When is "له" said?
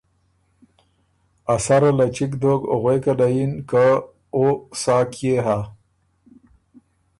1.97-2.05, 3.19-3.27